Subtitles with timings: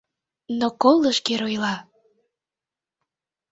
[0.59, 1.75] —Но колыш геройла...